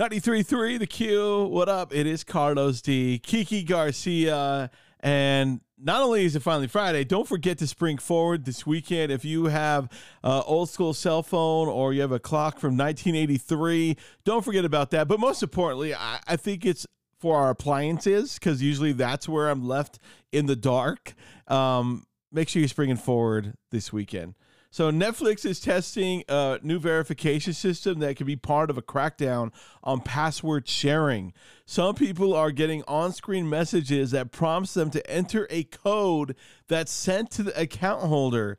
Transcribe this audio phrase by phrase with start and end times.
[0.00, 1.44] 93.3 The Q.
[1.44, 1.94] What up?
[1.94, 3.18] It is Carlos D.
[3.18, 4.70] Kiki Garcia.
[5.00, 9.12] And not only is it finally Friday, don't forget to spring forward this weekend.
[9.12, 9.90] If you have
[10.24, 15.06] old school cell phone or you have a clock from 1983, don't forget about that.
[15.06, 16.86] But most importantly, I, I think it's
[17.18, 19.98] for our appliances because usually that's where I'm left
[20.32, 21.12] in the dark.
[21.46, 24.34] Um, make sure you're springing forward this weekend.
[24.72, 29.52] So Netflix is testing a new verification system that could be part of a crackdown
[29.82, 31.32] on password sharing.
[31.66, 36.36] Some people are getting on-screen messages that prompts them to enter a code
[36.68, 38.58] that's sent to the account holder.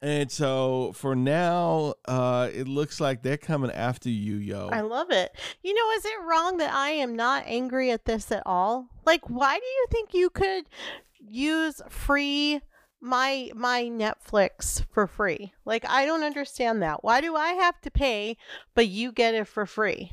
[0.00, 4.70] And so for now, uh, it looks like they're coming after you, yo.
[4.72, 5.36] I love it.
[5.62, 8.86] You know, is it wrong that I am not angry at this at all?
[9.04, 10.64] Like, why do you think you could
[11.18, 12.62] use free
[13.00, 15.52] my my Netflix for free?
[15.64, 17.02] Like, I don't understand that.
[17.02, 18.36] Why do I have to pay,
[18.74, 20.12] but you get it for free?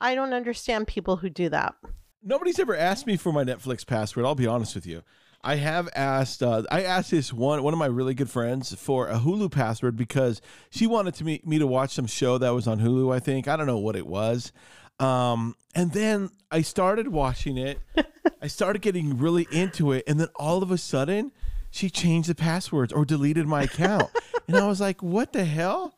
[0.00, 1.74] I don't understand people who do that.
[2.22, 4.26] Nobody's ever asked me for my Netflix password.
[4.26, 5.02] I'll be honest with you.
[5.42, 6.42] I have asked.
[6.42, 9.96] Uh, I asked this one one of my really good friends for a Hulu password
[9.96, 13.14] because she wanted to me, me to watch some show that was on Hulu.
[13.14, 14.52] I think I don't know what it was.
[14.98, 17.78] Um, and then I started watching it.
[18.42, 21.32] I started getting really into it, and then all of a sudden,
[21.70, 24.10] she changed the passwords or deleted my account.
[24.48, 25.94] and I was like, what the hell?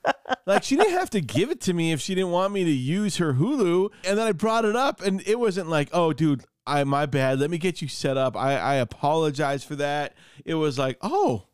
[0.46, 2.70] Like, she didn't have to give it to me if she didn't want me to
[2.70, 3.90] use her Hulu.
[4.04, 7.40] And then I brought it up, and it wasn't like, oh, dude, I my bad.
[7.40, 8.36] Let me get you set up.
[8.36, 10.14] I, I apologize for that.
[10.44, 11.46] It was like, oh,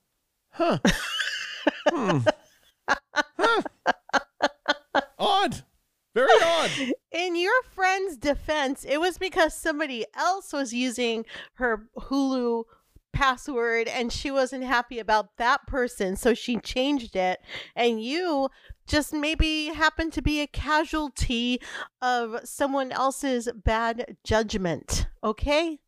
[0.51, 0.79] huh.
[1.89, 2.19] hmm.
[3.39, 3.63] huh.
[5.19, 5.63] Odd.
[6.15, 6.71] Very odd.
[7.13, 12.65] In your friend's defense, it was because somebody else was using her Hulu
[13.17, 17.41] password and she wasn't happy about that person, so she changed it.
[17.75, 18.51] And you
[18.87, 21.61] just maybe happened to be a casualty
[22.03, 25.07] of someone else's bad judgment.
[25.25, 25.81] Okay?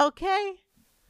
[0.00, 0.54] Okay?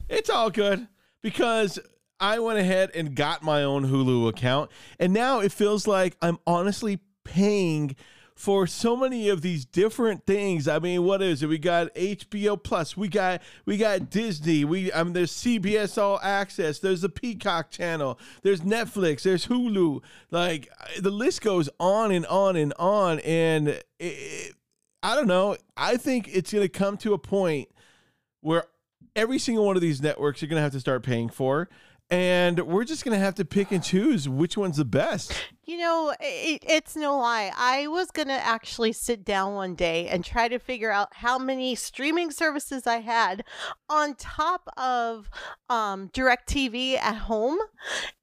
[0.09, 0.89] It's all good
[1.21, 1.79] because
[2.19, 4.69] I went ahead and got my own Hulu account.
[4.99, 7.95] And now it feels like I'm honestly paying
[8.41, 10.67] for so many of these different things.
[10.67, 11.47] I mean, what is it?
[11.47, 16.19] We got HBO Plus, we got we got Disney, we I mean there's CBS All
[16.23, 20.01] Access, there's the Peacock channel, there's Netflix, there's Hulu.
[20.31, 20.69] Like
[20.99, 24.55] the list goes on and on and on and it, it,
[25.03, 25.55] I don't know.
[25.77, 27.69] I think it's going to come to a point
[28.41, 28.65] where
[29.15, 31.69] every single one of these networks you're going to have to start paying for
[32.11, 35.33] and we're just to have to pick and choose which one's the best.
[35.63, 37.51] You know, it, it's no lie.
[37.55, 41.73] I was to actually sit down one day and try to figure out how many
[41.75, 43.45] streaming services I had
[43.89, 45.29] on top of
[45.69, 47.57] um, DirecTV at home.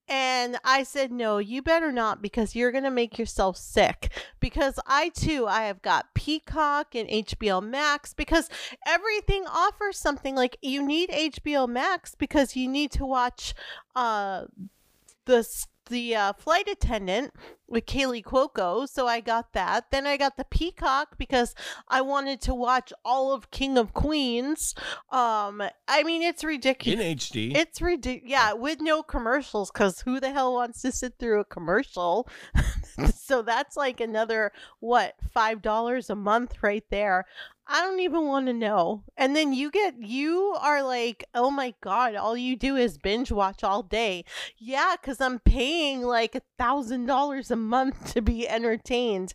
[0.08, 4.10] And I said, no, you better not because you're going to make yourself sick.
[4.40, 8.48] Because I too, I have got Peacock and HBO Max because
[8.86, 13.54] everything offers something like you need HBO Max because you need to watch
[13.94, 14.44] uh,
[15.26, 17.32] the the uh, flight attendant
[17.68, 19.90] with Kaley Cuoco, so I got that.
[19.90, 21.54] Then I got the Peacock because
[21.88, 24.74] I wanted to watch all of King of Queens.
[25.10, 27.54] Um, I mean, it's ridiculous in HD.
[27.54, 29.70] It's ridiculous, yeah, with no commercials.
[29.70, 32.28] Because who the hell wants to sit through a commercial?
[33.14, 37.26] so that's like another what five dollars a month right there.
[37.70, 39.04] I don't even want to know.
[39.16, 43.30] And then you get, you are like, oh my God, all you do is binge
[43.30, 44.24] watch all day.
[44.56, 49.34] Yeah, because I'm paying like a thousand dollars a month to be entertained.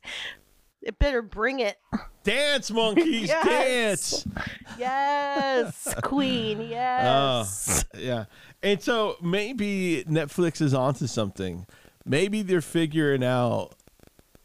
[0.81, 1.77] It better bring it.
[2.23, 3.45] Dance, monkeys, yes.
[3.45, 4.27] dance.
[4.79, 7.85] Yes, queen, yes.
[7.93, 8.25] Uh, yeah.
[8.63, 11.67] And so maybe Netflix is onto something.
[12.03, 13.75] Maybe they're figuring out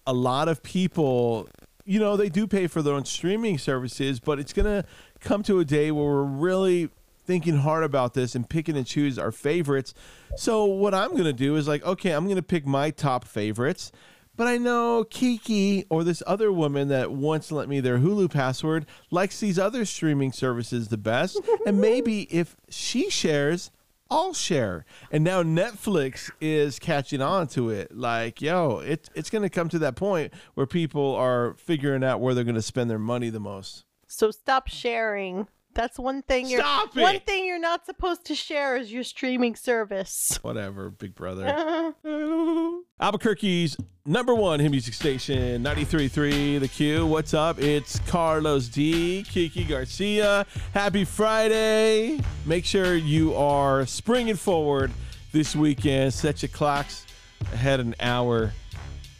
[0.06, 1.48] a lot of people
[1.88, 4.84] you know, they do pay for their own streaming services, but it's going to
[5.20, 6.90] come to a day where we're really
[7.24, 9.94] thinking hard about this and picking and choose our favorites.
[10.36, 13.24] So what I'm going to do is like, okay, I'm going to pick my top
[13.24, 13.90] favorites.
[14.36, 18.84] But I know Kiki or this other woman that once lent me their Hulu password
[19.10, 21.40] likes these other streaming services the best.
[21.66, 23.70] and maybe if she shares,
[24.10, 24.84] I'll share.
[25.10, 27.96] And now Netflix is catching on to it.
[27.96, 32.20] Like, yo, it, it's going to come to that point where people are figuring out
[32.20, 33.84] where they're going to spend their money the most.
[34.06, 35.46] So stop sharing.
[35.78, 37.02] That's one thing you're Stop it!
[37.02, 40.36] one thing you're not supposed to share is your streaming service.
[40.42, 41.94] Whatever, big brother.
[43.00, 47.06] Albuquerque's number one hit music station, 93.3 The Q.
[47.06, 47.60] What's up?
[47.60, 50.46] It's Carlos D, Kiki Garcia.
[50.74, 52.18] Happy Friday.
[52.44, 54.90] Make sure you are springing forward
[55.30, 56.12] this weekend.
[56.12, 57.06] Set your clocks
[57.52, 58.52] ahead an hour.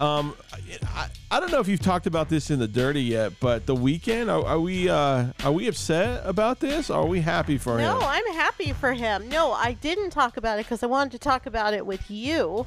[0.01, 0.35] Um,
[0.85, 3.75] I, I don't know if you've talked about this in the dirty yet, but The
[3.75, 6.89] Weeknd are, are we uh, are we upset about this?
[6.89, 7.87] Or are we happy for him?
[7.87, 7.99] No.
[8.01, 9.29] I'm happy for him.
[9.29, 12.65] No, I didn't talk about it because I wanted to talk about it with you.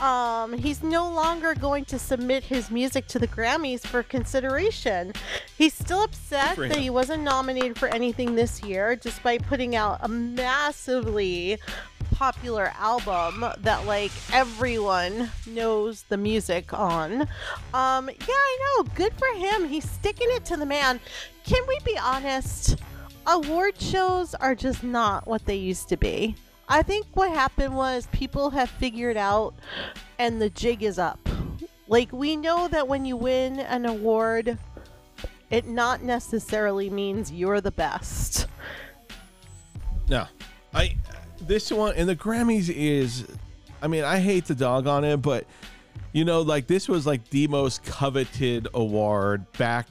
[0.00, 5.12] Um, he's no longer going to submit his music to the Grammys for consideration.
[5.56, 10.08] He's still upset that he wasn't nominated for anything this year, despite putting out a
[10.08, 11.58] massively
[12.18, 17.22] popular album that like everyone knows the music on.
[17.72, 18.90] Um, yeah, I know.
[18.96, 19.68] Good for him.
[19.68, 20.98] He's sticking it to the man.
[21.44, 22.80] Can we be honest?
[23.24, 26.34] Award shows are just not what they used to be.
[26.68, 29.54] I think what happened was people have figured out
[30.18, 31.20] and the jig is up.
[31.86, 34.58] Like we know that when you win an award,
[35.50, 38.48] it not necessarily means you're the best.
[40.08, 40.26] No,
[40.74, 40.96] I
[41.40, 43.26] this one and the Grammys is.
[43.80, 45.46] I mean, I hate to dog on it, but
[46.12, 49.88] you know, like this was like the most coveted award back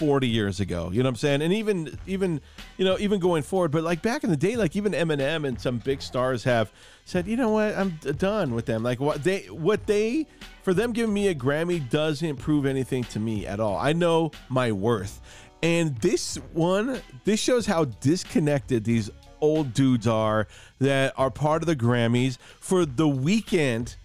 [0.00, 0.90] 40 years ago.
[0.90, 1.42] You know what I'm saying?
[1.42, 2.40] And even even
[2.78, 5.60] you know even going forward, but like back in the day, like even Eminem and
[5.60, 6.72] some big stars have
[7.04, 8.82] said, you know what, I'm d- done with them.
[8.82, 10.26] Like what they what they
[10.62, 13.76] for them giving me a Grammy doesn't prove anything to me at all.
[13.76, 15.20] I know my worth.
[15.62, 19.10] And this one, this shows how disconnected these
[19.40, 20.46] old dudes are
[20.78, 23.96] that are part of the Grammys for The Weeknd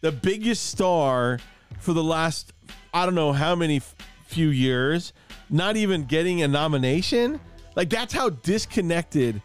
[0.00, 1.38] the biggest star
[1.78, 2.52] for the last
[2.92, 3.94] I don't know how many f-
[4.26, 5.12] few years,
[5.48, 7.40] not even getting a nomination.
[7.76, 9.40] Like that's how disconnected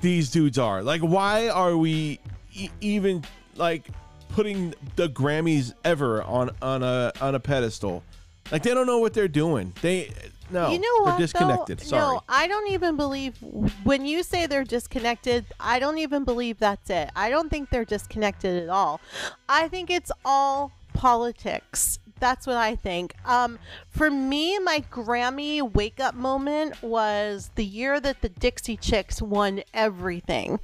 [0.00, 0.82] these dudes are.
[0.82, 2.20] Like why are we
[2.52, 3.24] e- even
[3.56, 3.88] like
[4.30, 8.02] putting the Grammys ever on on a on a pedestal?
[8.50, 9.72] Like they don't know what they're doing.
[9.80, 10.12] They
[10.50, 11.18] no, you know they're what?
[11.18, 11.78] disconnected.
[11.80, 11.84] Though?
[11.84, 12.14] Sorry.
[12.14, 13.36] No, I don't even believe
[13.84, 15.46] when you say they're disconnected.
[15.58, 17.10] I don't even believe that's it.
[17.16, 19.00] I don't think they're disconnected at all.
[19.48, 21.98] I think it's all politics.
[22.18, 23.14] That's what I think.
[23.26, 23.58] Um,
[23.88, 29.62] for me, my Grammy wake up moment was the year that the Dixie Chicks won
[29.72, 30.60] everything.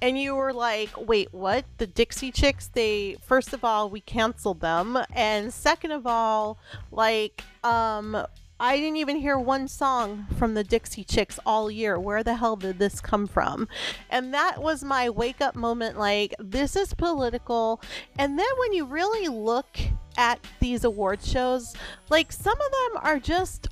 [0.00, 1.64] And you were like, wait, what?
[1.78, 4.96] The Dixie Chicks, they, first of all, we canceled them.
[5.12, 6.58] And second of all,
[6.92, 8.24] like, um,
[8.62, 11.98] I didn't even hear one song from the Dixie Chicks all year.
[11.98, 13.66] Where the hell did this come from?
[14.10, 17.80] And that was my wake up moment like, this is political.
[18.18, 19.78] And then when you really look
[20.18, 21.74] at these award shows,
[22.10, 23.68] like some of them are just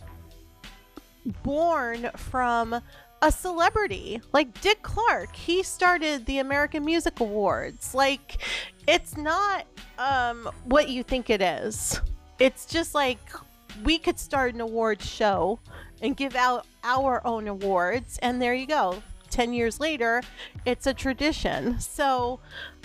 [1.42, 2.80] born from
[3.20, 5.36] a celebrity like Dick Clark.
[5.36, 7.94] He started the American Music Awards.
[7.94, 8.42] Like
[8.86, 9.66] it's not
[9.98, 12.00] um what you think it is.
[12.38, 13.18] It's just like
[13.84, 15.60] we could start an award show
[16.02, 19.02] and give out our own awards and there you go.
[19.30, 20.22] 10 years later,
[20.64, 21.78] it's a tradition.
[21.80, 22.40] So,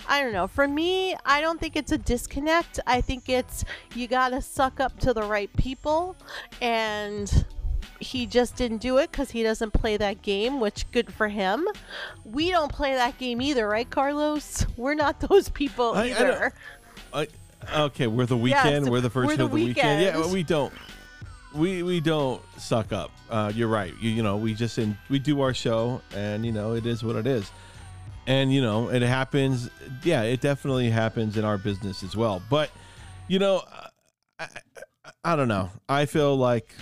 [0.06, 0.46] I don't know.
[0.46, 2.80] For me, I don't think it's a disconnect.
[2.86, 3.64] I think it's
[3.94, 6.16] you got to suck up to the right people
[6.60, 7.46] and
[8.00, 11.66] he just didn't do it because he doesn't play that game, which good for him.
[12.24, 14.66] We don't play that game either, right, Carlos?
[14.76, 16.52] We're not those people I either.
[17.12, 17.28] I,
[17.76, 18.50] okay, we're The Weeknd.
[18.50, 19.76] Yes, we're the 1st we're of the The Weeknd.
[19.76, 20.32] Yeah, weekend.
[20.32, 20.72] we don't.
[21.54, 23.12] We we don't suck up.
[23.30, 23.94] Uh, you're right.
[24.00, 27.04] You, you know, we just in, we do our show, and you know, it is
[27.04, 27.50] what it is.
[28.26, 29.70] And you know, it happens.
[30.02, 32.42] Yeah, it definitely happens in our business as well.
[32.50, 32.70] But
[33.28, 33.62] you know,
[34.38, 34.48] I,
[35.04, 35.70] I, I don't know.
[35.88, 36.74] I feel like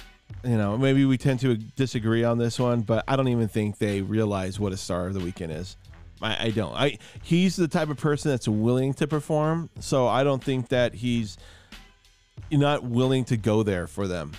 [0.43, 3.77] you know maybe we tend to disagree on this one, but I don't even think
[3.77, 5.77] they realize what a star of The Weeknd is.
[6.23, 6.75] I, I don't.
[6.75, 10.95] I he's the type of person that's willing to perform, so I don't think that
[10.95, 11.37] he's
[12.51, 14.33] not willing to go there for them.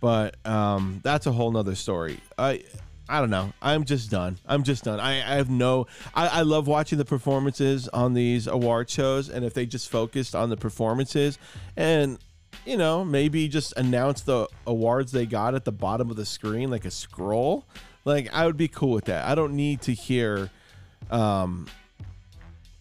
[0.00, 2.20] But um, that's a whole nother story.
[2.38, 2.62] I
[3.08, 3.52] I don't know.
[3.62, 4.38] I'm just done.
[4.46, 4.98] I'm just done.
[4.98, 5.86] I, I have no.
[6.14, 10.34] I, I love watching the performances on these award shows, and if they just focused
[10.34, 11.38] on the performances,
[11.76, 12.18] and
[12.64, 16.70] you know maybe just announce the awards they got at the bottom of the screen
[16.70, 17.64] like a scroll,
[18.04, 19.26] like I would be cool with that.
[19.26, 20.50] I don't need to hear.
[21.10, 21.66] Um,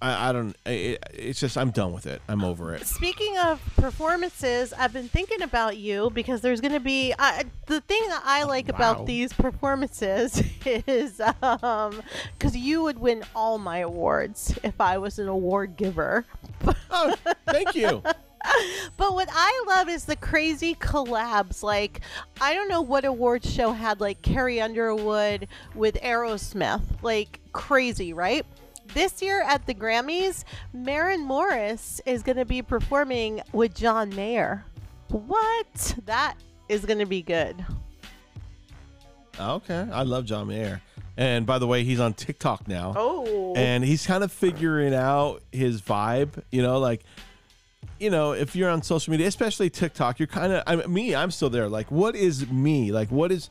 [0.01, 0.55] I, I don't.
[0.65, 2.21] It, it's just I'm done with it.
[2.27, 2.85] I'm over it.
[2.85, 7.81] Speaking of performances, I've been thinking about you because there's going to be uh, the
[7.81, 8.75] thing that I like Wow.
[8.75, 12.01] about these performances is um
[12.37, 16.25] because you would win all my awards if I was an award giver.
[16.91, 17.15] Oh,
[17.45, 18.03] thank you.
[18.97, 21.63] But what I love is the crazy collabs.
[21.63, 21.99] Like,
[22.39, 26.81] I don't know what award show had like Carrie Underwood with Aerosmith.
[27.01, 28.45] Like, crazy, right?
[28.93, 34.63] This year at the Grammys, Maren Morris is going to be performing with John Mayer.
[35.09, 35.95] What?
[36.05, 36.35] That
[36.69, 37.65] is going to be good.
[39.39, 40.81] Okay, I love John Mayer.
[41.17, 42.93] And by the way, he's on TikTok now.
[42.95, 43.53] Oh.
[43.55, 47.03] and he's kind of figuring out his vibe you know like
[47.99, 51.15] you know, if you're on social media, especially TikTok, you're kind of I mean, me.
[51.15, 51.69] I'm still there.
[51.69, 52.91] Like, what is me?
[52.91, 53.49] Like, what is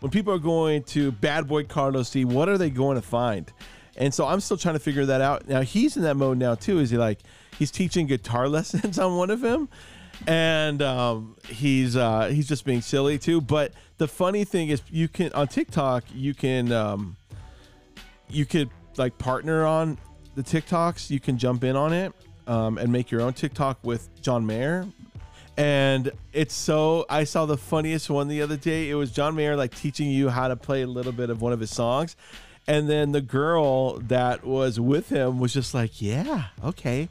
[0.00, 2.24] when people are going to Bad Boy Carlos D?
[2.24, 3.52] What are they going to find?
[3.96, 5.48] And so I'm still trying to figure that out.
[5.48, 6.80] Now he's in that mode now too.
[6.80, 7.20] Is he like
[7.58, 9.68] he's teaching guitar lessons on one of him,
[10.26, 13.40] and um, he's uh, he's just being silly too.
[13.40, 17.16] But the funny thing is, you can on TikTok you can um,
[18.28, 19.98] you could like partner on
[20.34, 21.10] the TikToks.
[21.10, 22.12] You can jump in on it
[22.46, 24.86] um, and make your own TikTok with John Mayer.
[25.56, 28.90] And it's so I saw the funniest one the other day.
[28.90, 31.52] It was John Mayer like teaching you how to play a little bit of one
[31.52, 32.16] of his songs.
[32.66, 37.08] And then the girl that was with him was just like, Yeah, okay.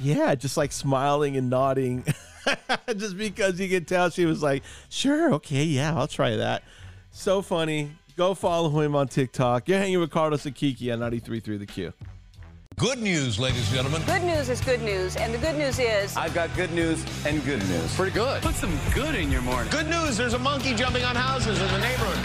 [0.00, 2.04] Yeah, just like smiling and nodding.
[2.96, 6.62] just because you could tell she was like, Sure, okay, yeah, I'll try that.
[7.10, 7.90] So funny.
[8.16, 9.68] Go follow him on TikTok.
[9.68, 11.92] You're hanging with Carlos and Kiki on 93.3 The Q.
[12.76, 14.02] Good news, ladies and gentlemen.
[14.06, 17.44] Good news is good news, and the good news is I've got good news and
[17.44, 17.94] good news.
[17.94, 18.42] Pretty good.
[18.42, 19.70] Put some good in your morning.
[19.70, 22.18] Good news, there's a monkey jumping on houses in the neighborhood.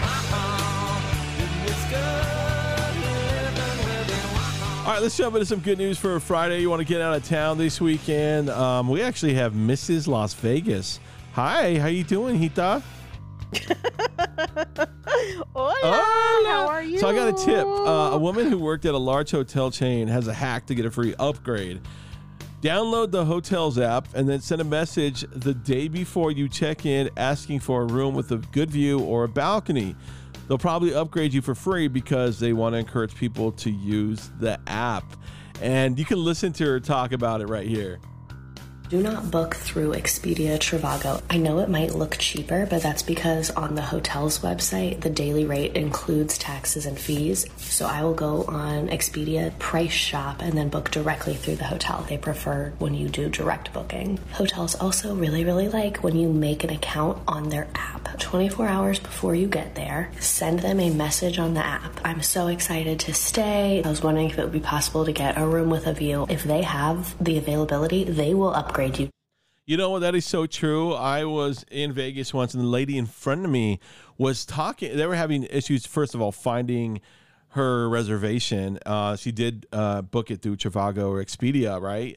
[4.86, 6.60] All right, let's jump into some good news for Friday.
[6.60, 8.48] You want to get out of town this weekend?
[8.48, 10.08] Um, we actually have Mrs.
[10.08, 10.98] Las Vegas.
[11.32, 12.82] Hi, how you doing, Hita?
[15.54, 16.48] Hola, Hola.
[16.48, 16.98] how are you?
[16.98, 17.66] So I got a tip.
[17.66, 20.86] Uh, a woman who worked at a large hotel chain has a hack to get
[20.86, 21.80] a free upgrade.
[22.62, 27.08] Download the hotel's app and then send a message the day before you check in
[27.16, 29.94] asking for a room with a good view or a balcony.
[30.48, 34.58] They'll probably upgrade you for free because they want to encourage people to use the
[34.66, 35.04] app.
[35.60, 38.00] And you can listen to her talk about it right here.
[38.88, 41.20] Do not book through Expedia Trivago.
[41.28, 45.44] I know it might look cheaper, but that's because on the hotel's website, the daily
[45.44, 47.44] rate includes taxes and fees.
[47.58, 52.06] So I will go on Expedia, price shop, and then book directly through the hotel.
[52.08, 54.20] They prefer when you do direct booking.
[54.32, 58.18] Hotels also really, really like when you make an account on their app.
[58.18, 62.00] 24 hours before you get there, send them a message on the app.
[62.04, 63.82] I'm so excited to stay.
[63.84, 66.24] I was wondering if it would be possible to get a room with a view.
[66.30, 69.10] If they have the availability, they will upgrade you.
[69.66, 69.98] You know what?
[70.00, 70.94] That is so true.
[70.94, 73.80] I was in Vegas once, and the lady in front of me
[74.16, 74.96] was talking.
[74.96, 77.00] They were having issues, first of all, finding
[77.48, 78.78] her reservation.
[78.86, 82.16] Uh, she did uh, book it through Trivago or Expedia, right?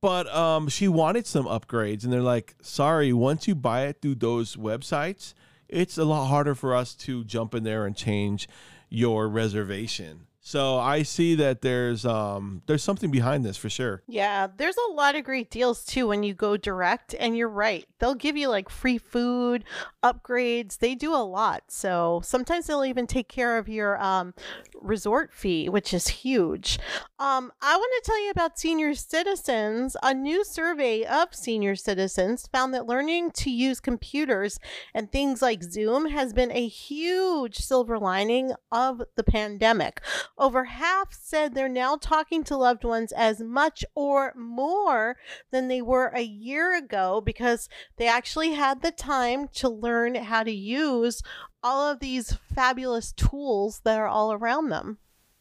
[0.00, 4.14] But um, she wanted some upgrades, and they're like, "Sorry, once you buy it through
[4.14, 5.34] those websites,
[5.68, 8.48] it's a lot harder for us to jump in there and change
[8.88, 14.02] your reservation." So I see that there's um there's something behind this for sure.
[14.08, 17.86] Yeah, there's a lot of great deals too when you go direct, and you're right.
[18.00, 19.62] They'll give you like free food,
[20.02, 20.78] upgrades.
[20.78, 21.62] They do a lot.
[21.68, 24.34] So sometimes they'll even take care of your um,
[24.82, 26.80] resort fee, which is huge.
[27.20, 29.94] Um, I want to tell you about senior citizens.
[30.02, 34.58] A new survey of senior citizens found that learning to use computers
[34.94, 40.00] and things like Zoom has been a huge silver lining of the pandemic.
[40.38, 45.18] Over half said they're now talking to loved ones as much or more
[45.50, 50.42] than they were a year ago because they actually had the time to learn how
[50.42, 51.22] to use
[51.62, 54.96] all of these fabulous tools that are all around them.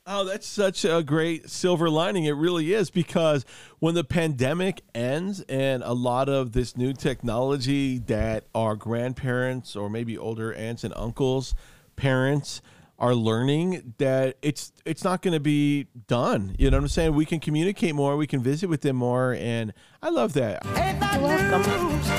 [0.06, 2.25] Oh, that's such a great silver lining.
[2.25, 3.46] It really is because
[3.77, 9.89] when the pandemic ends and a lot of this new technology that our grandparents or
[9.89, 11.53] maybe older aunts and uncles,
[11.96, 12.62] parents,
[12.98, 16.56] are learning that it's it's not going to be done.
[16.60, 17.15] You know what I'm saying?
[17.15, 20.65] We can communicate more, we can visit with them more, and I love that.
[20.75, 22.10] Ain't that news?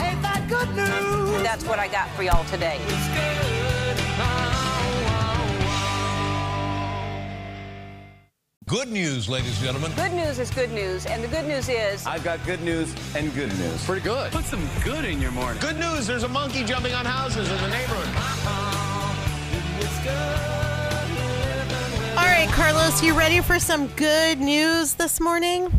[0.00, 1.42] Ain't that good news?
[1.42, 3.53] That's what I got for y'all today.
[8.66, 9.92] Good news, ladies and gentlemen.
[9.94, 13.32] Good news is good news, and the good news is I've got good news and
[13.34, 13.84] good news.
[13.84, 14.32] Pretty good.
[14.32, 15.60] Put some good in your morning.
[15.60, 18.08] Good news, there's a monkey jumping on houses in the neighborhood.
[22.16, 25.70] All right, Carlos, you ready for some good news this morning?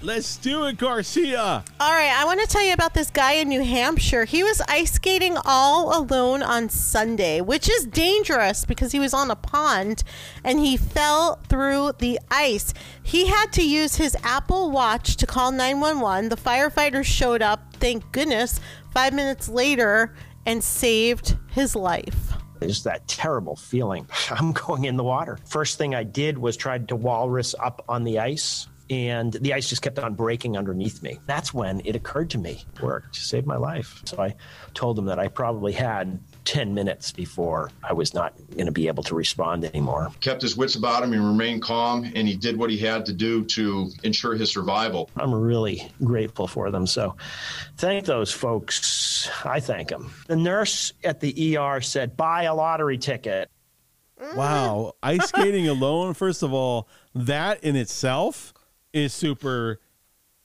[0.00, 1.64] Let's do it, Garcia.
[1.80, 4.26] All right, I want to tell you about this guy in New Hampshire.
[4.26, 9.28] He was ice skating all alone on Sunday, which is dangerous because he was on
[9.28, 10.04] a pond
[10.44, 12.72] and he fell through the ice.
[13.02, 16.28] He had to use his Apple Watch to call 911.
[16.28, 18.60] The firefighters showed up, thank goodness,
[18.94, 20.14] five minutes later
[20.46, 22.34] and saved his life.
[22.60, 24.06] It's that terrible feeling.
[24.30, 25.40] I'm going in the water.
[25.44, 28.68] First thing I did was tried to walrus up on the ice.
[28.90, 31.18] And the ice just kept on breaking underneath me.
[31.26, 34.00] That's when it occurred to me, work to save my life.
[34.04, 34.34] So I
[34.74, 38.88] told him that I probably had 10 minutes before I was not going to be
[38.88, 40.10] able to respond anymore.
[40.20, 43.12] Kept his wits about him and remained calm, and he did what he had to
[43.12, 45.10] do to ensure his survival.
[45.16, 46.86] I'm really grateful for them.
[46.86, 47.16] So
[47.76, 49.28] thank those folks.
[49.44, 50.12] I thank them.
[50.26, 53.50] The nurse at the ER said, buy a lottery ticket.
[54.34, 54.94] Wow.
[55.02, 58.54] Ice skating alone, first of all, that in itself
[58.92, 59.80] is super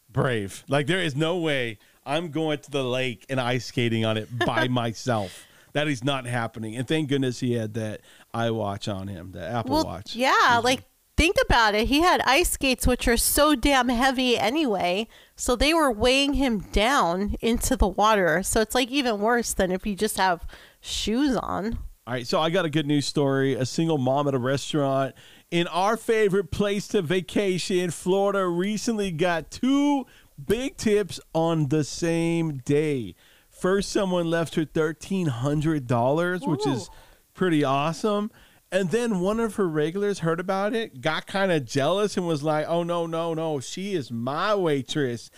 [0.10, 0.64] brave.
[0.68, 4.28] Like there is no way I'm going to the lake and ice skating on it
[4.46, 5.46] by myself.
[5.74, 6.76] That is not happening.
[6.76, 8.02] And thank goodness he had that
[8.34, 10.16] iWatch on him, the Apple well, Watch.
[10.16, 10.66] yeah, mm-hmm.
[10.66, 10.84] like
[11.18, 11.88] think about it.
[11.88, 15.08] He had ice skates, which are so damn heavy anyway.
[15.36, 18.44] So they were weighing him down into the water.
[18.44, 20.46] So it's like even worse than if you just have
[20.80, 21.80] shoes on.
[22.06, 23.54] All right, so I got a good news story.
[23.54, 25.16] A single mom at a restaurant
[25.54, 30.04] in our favorite place to vacation, Florida, recently got two
[30.44, 33.14] big tips on the same day.
[33.52, 36.90] First, someone left her $1,300, which is
[37.36, 38.32] pretty awesome.
[38.72, 42.42] And then one of her regulars heard about it, got kind of jealous, and was
[42.42, 45.30] like, oh, no, no, no, she is my waitress.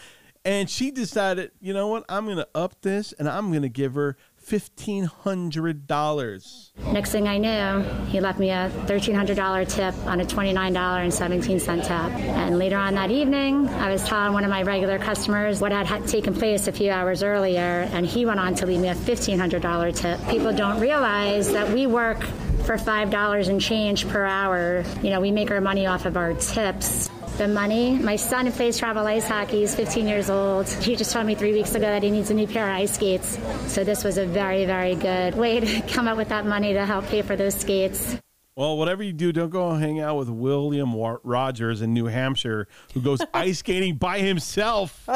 [0.46, 2.06] And she decided, you know what?
[2.08, 4.16] I'm going to up this and I'm going to give her
[4.48, 6.94] $1,500.
[6.94, 11.90] Next thing I knew, he left me a $1,300 tip on a $29.17 tip.
[11.90, 16.08] And later on that evening, I was telling one of my regular customers what had
[16.08, 19.96] taken place a few hours earlier, and he went on to leave me a $1,500
[19.96, 20.20] tip.
[20.30, 22.24] People don't realize that we work
[22.66, 24.84] for $5 and change per hour.
[25.02, 27.98] You know, we make our money off of our tips the money.
[27.98, 29.60] My son plays travel ice hockey.
[29.62, 30.68] He's 15 years old.
[30.70, 32.94] He just told me three weeks ago that he needs a new pair of ice
[32.94, 33.38] skates.
[33.68, 36.86] So this was a very, very good way to come up with that money to
[36.86, 38.18] help pay for those skates.
[38.56, 43.02] Well, whatever you do, don't go hang out with William Rogers in New Hampshire, who
[43.02, 45.10] goes ice skating by himself.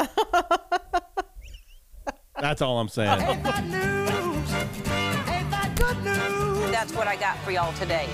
[2.39, 3.19] That's all I'm saying.
[6.71, 8.07] That's what I got for y'all today.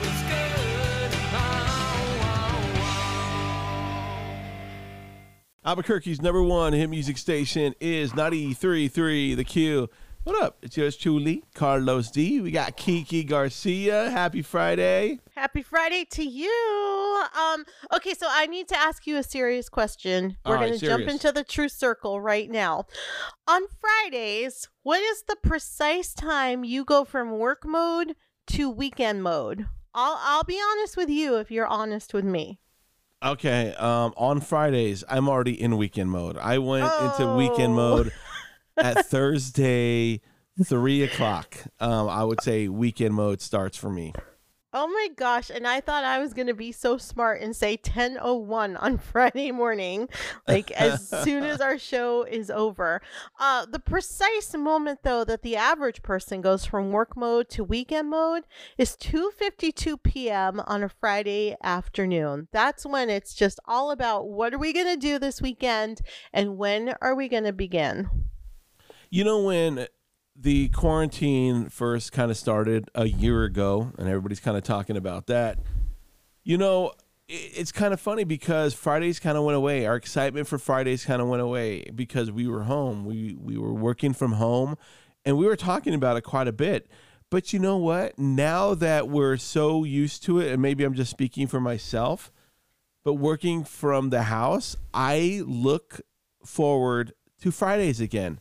[5.65, 9.89] Albuquerque's number one hit music station is 93.3 The Q.
[10.23, 10.59] What up?
[10.61, 12.39] It's yours truly, Carlos D.
[12.39, 14.11] We got Kiki Garcia.
[14.11, 15.21] Happy Friday.
[15.35, 17.23] Happy Friday to you.
[17.35, 20.37] Um, okay, so I need to ask you a serious question.
[20.45, 22.85] We're right, going to jump into the true circle right now.
[23.47, 28.15] On Fridays, what is the precise time you go from work mode
[28.47, 29.65] to weekend mode?
[29.95, 32.59] I'll I'll be honest with you if you're honest with me.
[33.25, 36.37] Okay, um, on Fridays, I'm already in weekend mode.
[36.37, 37.75] I went into weekend Oh.
[37.75, 38.13] mode
[38.77, 40.21] at Thursday,
[40.63, 41.57] 3 o'clock.
[41.79, 44.13] Um, I would say weekend mode starts for me.
[44.77, 47.77] Oh my gosh, and I thought I was going to be so smart and say
[47.77, 50.09] 10:01 on Friday morning,
[50.49, 53.01] like as soon as our show is over.
[53.39, 58.09] Uh the precise moment though that the average person goes from work mode to weekend
[58.09, 58.43] mode
[58.77, 60.59] is 2:52 p.m.
[60.67, 62.49] on a Friday afternoon.
[62.51, 66.01] That's when it's just all about what are we going to do this weekend
[66.33, 68.09] and when are we going to begin?
[69.09, 69.87] You know when
[70.35, 75.27] the quarantine first kind of started a year ago, and everybody's kind of talking about
[75.27, 75.59] that.
[76.43, 76.93] You know,
[77.27, 79.85] it's kind of funny because Fridays kind of went away.
[79.85, 83.05] Our excitement for Fridays kind of went away because we were home.
[83.05, 84.77] We we were working from home,
[85.23, 86.87] and we were talking about it quite a bit.
[87.31, 88.19] But you know what?
[88.19, 92.31] Now that we're so used to it, and maybe I'm just speaking for myself,
[93.03, 96.01] but working from the house, I look
[96.43, 98.39] forward to Fridays again.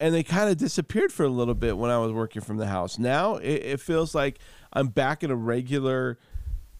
[0.00, 2.66] And they kind of disappeared for a little bit when I was working from the
[2.66, 2.98] house.
[2.98, 4.38] Now it, it feels like
[4.72, 6.18] I'm back in a regular,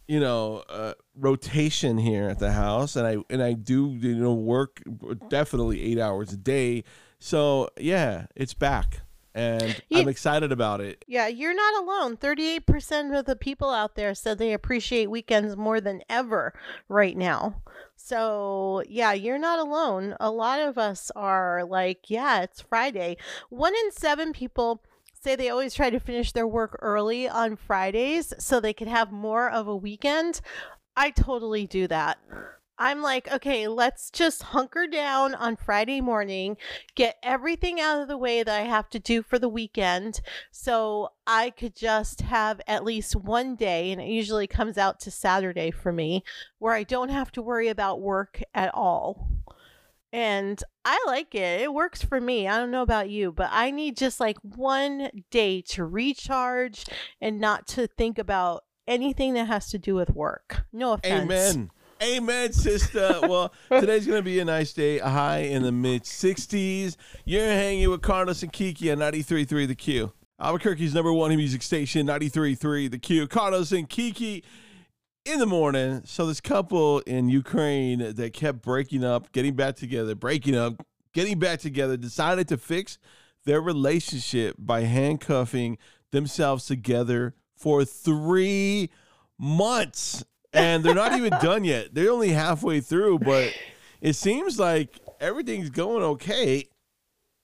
[0.09, 4.35] you know, uh, rotation here at the house, and I and I do you know
[4.35, 4.83] work
[5.29, 6.85] definitely eight hours a day.
[7.18, 9.00] So yeah, it's back,
[9.35, 11.05] and You- I'm excited about it.
[11.07, 12.16] Yeah, you're not alone.
[12.16, 16.55] 38% of the people out there said they appreciate weekends more than ever
[16.88, 17.62] right now.
[17.97, 20.16] So, yeah, you're not alone.
[20.20, 23.16] A lot of us are like, yeah, it's Friday.
[23.51, 28.35] One in seven people say they always try to finish their work early on Fridays
[28.38, 30.40] so they could have more of a weekend.
[30.97, 32.18] I totally do that.
[32.79, 36.57] I'm like, okay, let's just hunker down on Friday morning,
[36.95, 41.11] get everything out of the way that I have to do for the weekend so
[41.27, 45.71] I could just have at least one day, and it usually comes out to Saturday
[45.71, 46.25] for me,
[46.59, 49.29] where I don't have to worry about work at all.
[50.13, 51.61] And I like it.
[51.61, 52.47] It works for me.
[52.47, 56.85] I don't know about you, but I need just like one day to recharge
[57.21, 60.67] and not to think about anything that has to do with work.
[60.73, 61.25] No offense.
[61.25, 61.71] Amen.
[62.05, 63.19] Amen, sister.
[63.23, 64.99] Well, today's going to be a nice day.
[64.99, 66.97] A high in the mid 60s.
[67.25, 70.12] You're hanging with Carlos and Kiki on 93.3 The Q.
[70.38, 73.27] Albuquerque's number one music station, 93.3 The Q.
[73.27, 74.45] Carlos and Kiki
[75.25, 76.03] in the morning.
[76.05, 81.38] So this couple in Ukraine that kept breaking up, getting back together, breaking up, getting
[81.38, 82.99] back together, decided to fix
[83.47, 85.79] their relationship by handcuffing
[86.11, 88.90] themselves together for three
[89.38, 90.23] months.
[90.55, 91.95] And they're not even done yet.
[91.95, 93.53] They're only halfway through, but
[94.01, 96.64] it seems like everything's going okay.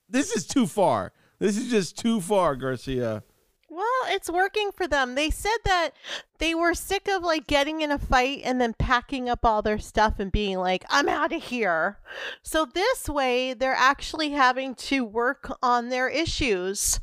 [0.08, 1.12] This is too far.
[1.38, 3.22] This is just too far, Garcia.
[3.68, 5.14] Well, it's working for them.
[5.14, 5.90] They said that
[6.38, 9.78] they were sick of like getting in a fight and then packing up all their
[9.78, 11.98] stuff and being like, I'm out of here.
[12.42, 17.00] So this way, they're actually having to work on their issues.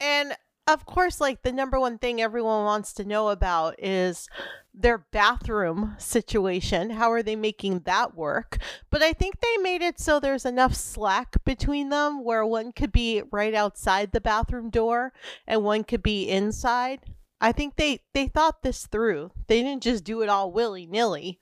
[0.00, 0.36] And
[0.68, 4.28] of course, like the number one thing everyone wants to know about is
[4.74, 6.90] their bathroom situation.
[6.90, 8.58] How are they making that work?
[8.90, 12.92] But I think they made it so there's enough slack between them where one could
[12.92, 15.14] be right outside the bathroom door
[15.46, 17.00] and one could be inside.
[17.40, 19.30] I think they they thought this through.
[19.46, 21.38] They didn't just do it all willy nilly.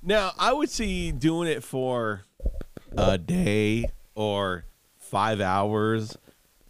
[0.00, 2.22] Now, I would see doing it for
[2.96, 4.64] a day or
[4.96, 6.16] five hours,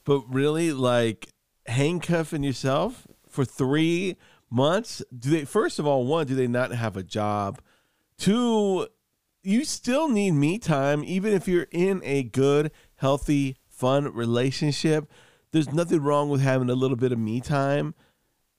[0.08, 1.28] but really, like
[1.66, 4.16] handcuffing yourself for three
[4.48, 5.02] months.
[5.16, 5.44] Do they?
[5.44, 7.60] First of all, one, do they not have a job?
[8.16, 8.88] Two,
[9.42, 15.12] you still need me time, even if you're in a good, healthy, fun relationship.
[15.52, 17.94] There's nothing wrong with having a little bit of me time.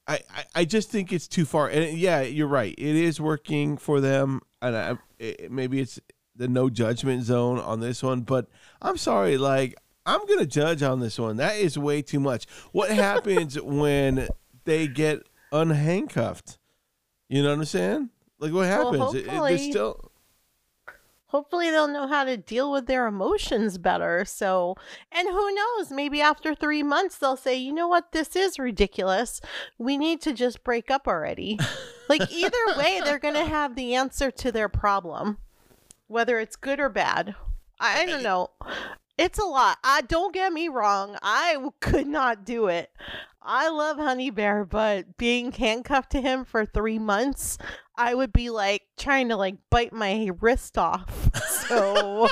[0.08, 1.68] I, I, I just think it's too far.
[1.68, 2.76] And yeah, you're right.
[2.78, 4.42] It is working for them.
[4.62, 6.00] And I, it, maybe it's
[6.36, 8.22] the no judgment zone on this one.
[8.22, 8.50] But
[8.84, 9.40] I'm sorry.
[9.40, 9.76] Like,
[10.10, 11.38] I'm going to judge on this one.
[11.38, 12.46] That is way too much.
[12.72, 14.28] What happens when
[14.66, 16.58] they get unhandcuffed?
[17.28, 18.10] You know what I'm saying?
[18.40, 19.00] Like, what happens?
[19.00, 20.12] Well, It- it- hopefully- they're still.
[21.28, 24.26] Hopefully they'll know how to deal with their emotions better.
[24.26, 24.76] So,
[25.12, 28.14] and who knows, maybe after 3 months they'll say, "You know what?
[28.14, 29.40] This is ridiculous.
[29.78, 31.60] We need to just break up already."
[32.10, 35.38] like either way, they're going to have the answer to their problem,
[36.08, 37.36] whether it's good or bad.
[37.80, 38.50] I, I don't eh, know.
[39.20, 39.78] It's a lot.
[39.84, 41.18] I don't get me wrong.
[41.22, 42.90] I could not do it.
[43.42, 47.58] I love Honey Bear, but being handcuffed to him for three months,
[47.98, 51.30] I would be like trying to like bite my wrist off.
[51.70, 52.28] So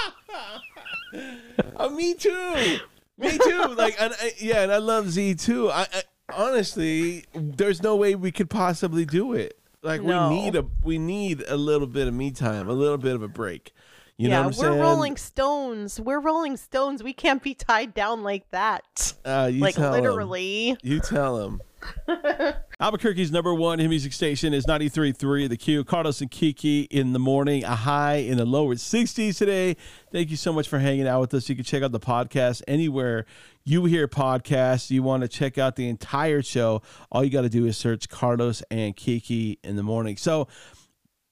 [1.75, 2.77] Oh, me too.
[3.19, 3.75] Me too.
[3.77, 5.69] Like, and I, yeah, and I love Z too.
[5.69, 6.01] I, I
[6.33, 9.59] honestly, there's no way we could possibly do it.
[9.83, 10.29] Like, No.
[10.29, 13.21] we need a we need a little bit of me time, a little bit of
[13.21, 13.73] a break.
[14.17, 14.81] You yeah, know what I'm we're saying?
[14.81, 16.01] Rolling Stones.
[16.01, 17.03] We're Rolling Stones.
[17.03, 19.13] We can't be tied down like that.
[19.23, 20.75] Uh, you like literally.
[20.81, 21.61] You tell him.
[22.79, 25.83] Albuquerque's number one hit music station is 93.3 The Q.
[25.83, 29.77] Carlos and Kiki in the morning, a high in the lower 60s today.
[30.11, 31.47] Thank you so much for hanging out with us.
[31.47, 33.27] You can check out the podcast anywhere
[33.63, 34.89] you hear podcasts.
[34.89, 36.81] You want to check out the entire show.
[37.11, 40.17] All you got to do is search Carlos and Kiki in the morning.
[40.17, 40.47] So,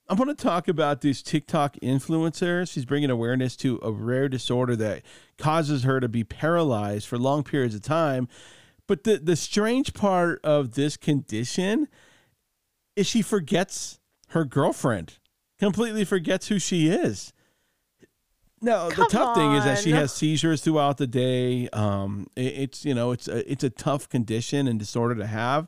[0.07, 2.69] I'm going to talk about this TikTok influencer.
[2.71, 5.01] She's bringing awareness to a rare disorder that
[5.37, 8.27] causes her to be paralyzed for long periods of time.
[8.87, 11.87] But the, the strange part of this condition
[12.95, 15.17] is she forgets her girlfriend,
[15.57, 17.33] completely forgets who she is.
[18.61, 21.67] No, the Come tough thing is that she has seizures throughout the day.
[21.69, 25.67] Um, it- it's you know it's a, it's a tough condition and disorder to have.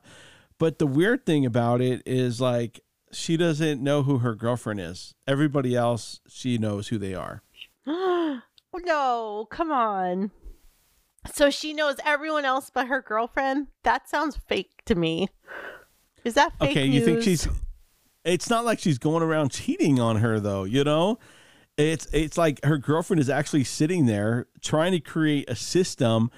[0.59, 2.79] But the weird thing about it is like
[3.11, 5.13] she doesn't know who her girlfriend is.
[5.27, 7.41] Everybody else, she knows who they are.
[7.85, 10.31] no, come on.
[11.33, 13.67] So she knows everyone else but her girlfriend?
[13.83, 15.29] That sounds fake to me.
[16.23, 17.47] Is that fake okay, you think she's?
[18.23, 20.63] It's not like she's going around cheating on her though.
[20.63, 21.19] You know,
[21.77, 26.31] it's it's like her girlfriend is actually sitting there trying to create a system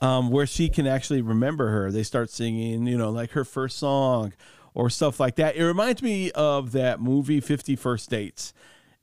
[0.00, 1.90] um, where she can actually remember her.
[1.90, 4.32] They start singing, you know, like her first song
[4.78, 5.56] or stuff like that.
[5.56, 8.54] It reminds me of that movie Fifty First Dates.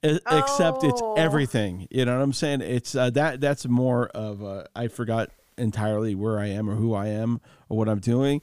[0.04, 1.14] e- Except it's Oh.
[1.16, 2.62] everything, you know what I'm saying?
[2.62, 6.94] It's uh, that that's more of a, I forgot entirely where I am or who
[6.94, 8.42] I am or what I'm doing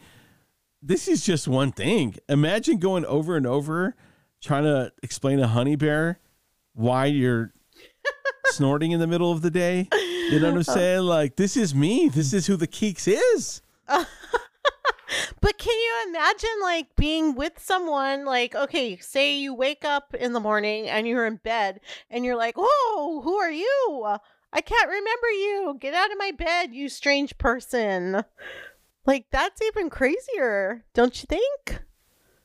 [0.84, 2.16] this is just one thing.
[2.28, 3.94] Imagine going over and over
[4.40, 6.18] trying to explain to Honey Bear
[6.74, 7.52] why you're
[8.46, 9.88] snorting in the middle of the day.
[9.92, 11.02] You know what I'm saying?
[11.02, 12.08] Like, this is me.
[12.08, 13.62] This is who the Keeks is.
[15.40, 20.32] But can you imagine like being with someone like okay, say you wake up in
[20.32, 24.16] the morning and you're in bed and you're like, "Whoa, who are you?
[24.52, 25.76] I can't remember you.
[25.80, 28.24] Get out of my bed, you strange person."
[29.04, 31.82] Like that's even crazier, don't you think?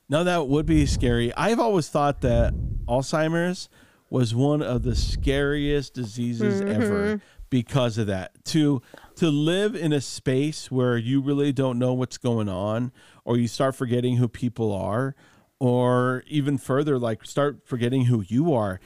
[0.09, 1.33] No, that would be scary.
[1.35, 2.53] I've always thought that
[2.87, 3.69] Alzheimer's
[4.09, 7.36] was one of the scariest diseases ever mm-hmm.
[7.49, 8.31] Because of that.
[8.45, 8.81] To
[9.15, 12.91] to live in a space where you really don't know what's going on
[13.25, 15.15] or you start forgetting who people are
[15.59, 18.79] or even further like start forgetting who you are.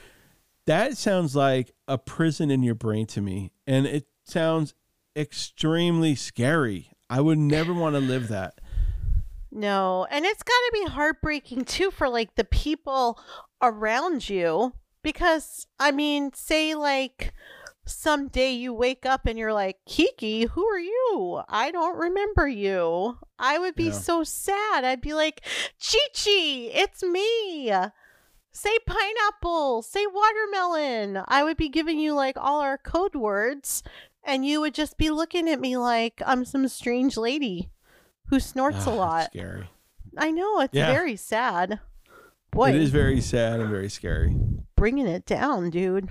[0.66, 4.74] That sounds like a prison in your brain to me and it sounds
[5.16, 6.90] extremely scary.
[7.10, 8.58] I would never want to live that.
[9.50, 13.20] No, and it's got to be heartbreaking too for like the people
[13.60, 14.72] around you
[15.02, 17.34] because I mean, say like
[17.84, 21.42] someday you wake up and you're like, Kiki, who are you?
[21.48, 23.18] I don't remember you.
[23.38, 23.92] I would be Yeah.
[23.92, 24.84] so sad.
[24.84, 25.42] I'd be like,
[25.80, 27.72] Chi Chi, it's me.
[28.54, 31.22] Say pineapple, say watermelon.
[31.26, 33.82] I would be giving you like all our code words,
[34.22, 37.70] and you would just be looking at me like I'm some strange lady
[38.26, 39.26] who snorts Ah, a lot.
[39.32, 39.70] Scary.
[40.18, 40.92] I know it's Yeah.
[40.92, 41.80] very sad.
[42.50, 44.36] Boy, It is very sad and very scary.
[44.76, 46.10] bringing it down, dude.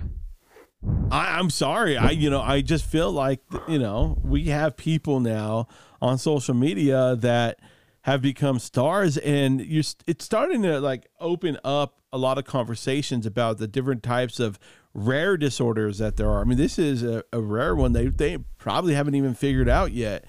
[1.10, 1.96] I, I'm sorry.
[1.96, 5.68] I you know I just feel like you know we have people now
[6.00, 7.60] on social media that
[8.02, 13.26] have become stars, and you're it's starting to like open up a lot of conversations
[13.26, 14.58] about the different types of
[14.92, 16.40] rare disorders that there are.
[16.40, 19.92] I mean, this is a, a rare one they they probably haven't even figured out
[19.92, 20.24] yet.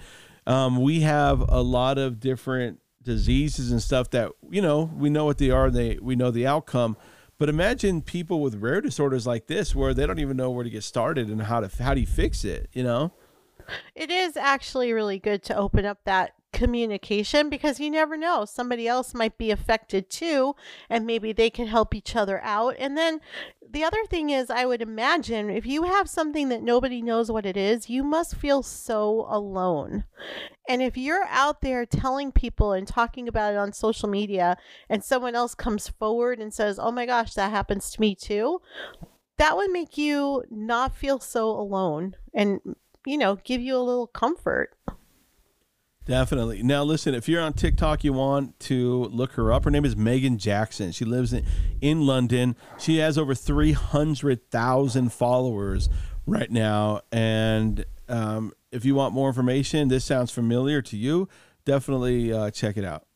[0.46, 5.24] Um, we have a lot of different diseases and stuff that you know we know
[5.24, 5.70] what they are.
[5.70, 6.96] They we know the outcome.
[7.38, 10.70] But imagine people with rare disorders like this, where they don't even know where to
[10.70, 12.68] get started and how to how do you fix it?
[12.72, 13.12] You know?
[13.94, 18.46] It is actually really good to open up that communication because you never know.
[18.46, 20.54] Somebody else might be affected too,
[20.88, 22.76] and maybe they can help each other out.
[22.78, 23.20] And then
[23.68, 27.44] the other thing is, I would imagine if you have something that nobody knows what
[27.44, 30.04] it is, you must feel so alone.
[30.68, 34.56] And if you're out there telling people and talking about it on social media,
[34.88, 38.62] and someone else comes forward and says, Oh my gosh, that happens to me too,
[39.38, 42.60] that would make you not feel so alone and,
[43.04, 44.70] you know, give you a little comfort.
[46.06, 46.62] Definitely.
[46.62, 49.64] Now, listen, if you're on TikTok, you want to look her up.
[49.64, 50.92] Her name is Megan Jackson.
[50.92, 51.44] She lives in,
[51.80, 52.56] in London.
[52.78, 55.88] She has over 300,000 followers
[56.26, 57.00] right now.
[57.10, 61.28] And um, if you want more information, this sounds familiar to you,
[61.64, 63.06] definitely uh, check it out.